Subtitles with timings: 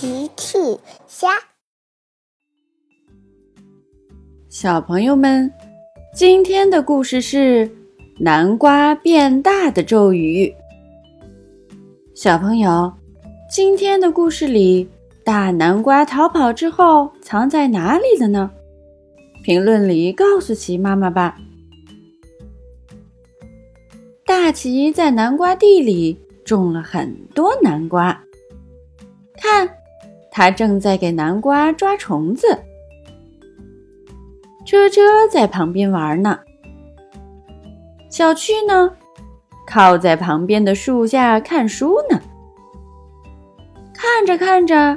[0.00, 0.56] 奇趣
[1.08, 1.26] 虾，
[4.48, 5.52] 小朋友们，
[6.14, 7.68] 今天的故事是
[8.20, 10.54] 南瓜变大的咒语。
[12.14, 12.92] 小朋友，
[13.50, 14.88] 今天的故事里，
[15.24, 18.48] 大南瓜逃跑之后藏在哪里了呢？
[19.42, 21.36] 评论里告诉奇妈妈吧。
[24.24, 28.22] 大奇在南瓜地里种了很多南瓜，
[29.34, 29.68] 看。
[30.38, 32.46] 他正在给南瓜抓虫子，
[34.64, 36.38] 车车在旁边玩呢。
[38.08, 38.92] 小趣呢，
[39.66, 42.20] 靠在旁边的树下看书呢。
[43.92, 44.96] 看着看着，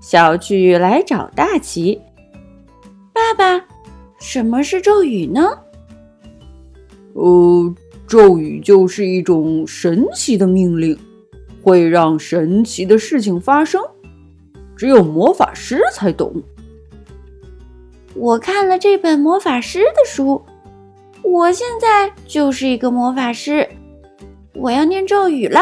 [0.00, 2.02] 小趣来找大奇
[3.14, 3.64] ：“爸爸，
[4.18, 5.56] 什么是咒语呢
[7.14, 7.72] ？”“呃，
[8.08, 10.98] 咒语就是一种神奇的命令，
[11.62, 13.80] 会让神奇的事情发生。”
[14.80, 16.42] 只有魔法师才懂。
[18.14, 20.42] 我看了这本魔法师的书，
[21.22, 23.68] 我现在就是一个魔法师。
[24.54, 25.60] 我要念咒语了。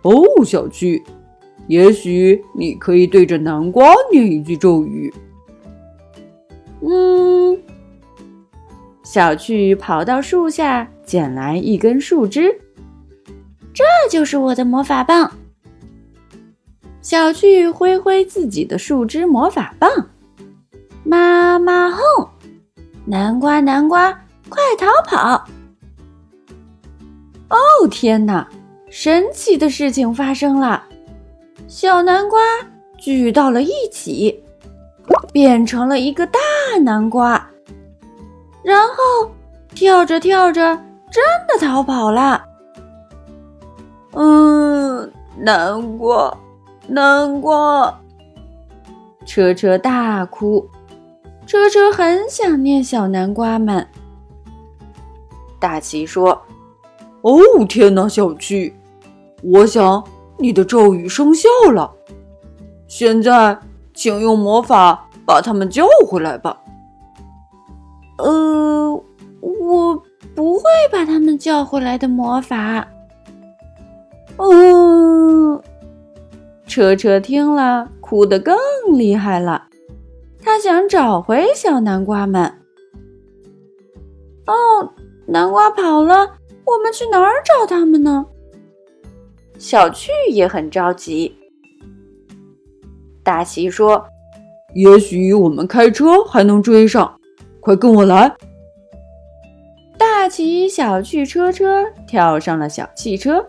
[0.00, 1.02] 哦，小趣，
[1.66, 5.12] 也许你可以对着南瓜念一句咒语。
[6.80, 7.60] 嗯，
[9.02, 12.58] 小趣跑到树下捡来一根树枝，
[13.74, 15.30] 这就是我的魔法棒。
[17.02, 19.90] 小趣挥挥自己的树枝魔法棒，
[21.02, 22.28] 妈妈哄，
[23.06, 24.12] 南瓜南瓜
[24.48, 25.44] 快逃跑！
[27.48, 27.56] 哦
[27.90, 28.46] 天哪，
[28.90, 30.84] 神奇的事情发生了，
[31.66, 32.38] 小南瓜
[32.98, 34.42] 聚到了一起，
[35.32, 36.38] 变成了一个大
[36.82, 37.50] 南瓜，
[38.62, 39.30] 然后
[39.74, 40.76] 跳着跳着
[41.10, 42.44] 真的逃跑了。
[44.12, 46.36] 嗯，南瓜。
[46.92, 48.00] 南瓜，
[49.24, 50.68] 车车大哭，
[51.46, 53.86] 车车很想念小南瓜们。
[55.60, 56.36] 大奇说
[57.22, 57.38] ：“哦
[57.68, 58.74] 天哪，小趣，
[59.40, 60.02] 我想
[60.36, 61.88] 你的咒语生效了，
[62.88, 63.56] 现在
[63.94, 66.60] 请用魔法把他们叫回来吧。”
[68.18, 68.92] 呃，
[69.40, 70.02] 我
[70.34, 72.84] 不会把他们叫回来的魔法。
[76.70, 78.56] 车车听了，哭得更
[78.96, 79.66] 厉害了。
[80.40, 82.44] 他想找回小南瓜们。
[84.46, 84.88] 哦，
[85.26, 86.14] 南瓜跑了，
[86.64, 88.24] 我们去哪儿找他们呢？
[89.58, 91.36] 小趣也很着急。
[93.24, 94.06] 大奇说
[94.74, 97.20] ：“也许我们开车还能追上，
[97.58, 98.32] 快跟我来。”
[99.98, 103.44] 大奇、小趣、车车跳上了小汽车，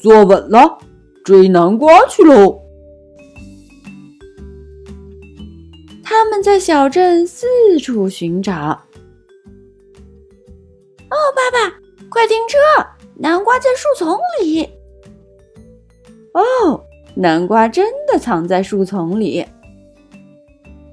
[0.00, 0.78] 坐稳了。
[1.28, 2.58] 追南瓜去喽！
[6.02, 7.46] 他们在小镇四
[7.78, 8.54] 处寻找。
[11.10, 11.74] 哦，爸爸，
[12.08, 12.56] 快停车！
[13.16, 14.62] 南瓜在树丛里。
[16.32, 16.82] 哦，
[17.14, 19.44] 南瓜真的藏在树丛里。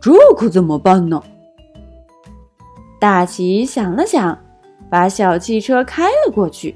[0.02, 1.24] 这可怎么办呢？
[3.00, 4.38] 大奇想了想，
[4.92, 6.76] 把小汽车开了过去。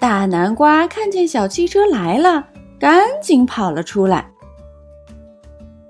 [0.00, 2.42] 大南瓜看见小汽车来了，
[2.78, 4.32] 赶紧跑了出来。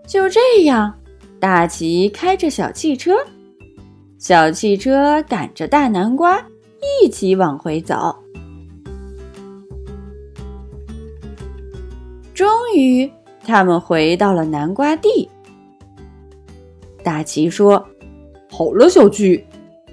[0.04, 0.92] 就这样，
[1.38, 3.14] 大奇开着小汽车，
[4.18, 6.44] 小汽车赶着大南瓜
[7.04, 8.16] 一起往回走。
[12.34, 13.08] 终于，
[13.44, 15.30] 他们回到了南瓜地。
[17.04, 17.86] 大奇说
[18.50, 19.46] ：“好了，小趣，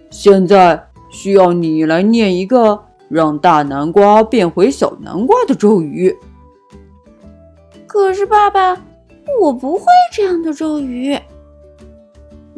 [0.09, 6.15] 现在需要你来念一个。”让大南瓜变回小南瓜的咒语。
[7.85, 8.81] 可是，爸爸，
[9.41, 11.17] 我不会这样的咒语。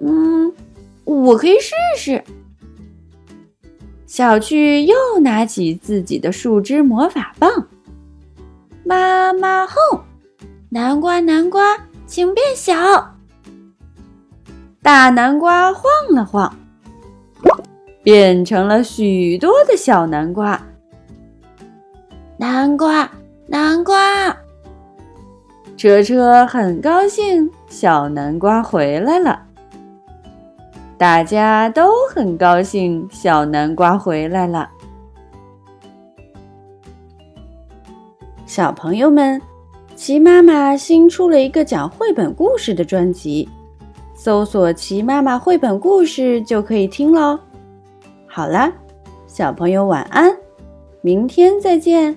[0.01, 0.53] 嗯，
[1.05, 2.23] 我可以试试。
[4.05, 7.67] 小趣又拿起自己的树枝魔法棒，
[8.83, 10.01] 妈妈哄，
[10.69, 13.15] 南瓜南瓜，请变小。
[14.81, 16.58] 大南瓜晃了晃。
[18.11, 20.59] 变成了许多的小南瓜，
[22.37, 23.07] 南瓜，
[23.45, 24.35] 南瓜。
[25.77, 29.39] 车车很高兴，小南瓜回来了。
[30.97, 34.67] 大家都很高兴，小南瓜回来了。
[38.47, 39.39] 小朋友们，
[39.95, 43.47] 齐妈妈新出了一个讲绘本故事的专辑，
[44.15, 47.39] 搜索“齐妈妈绘本故事”就可以听喽。
[48.31, 48.71] 好了，
[49.27, 50.37] 小朋友晚安，
[51.01, 52.15] 明天再见。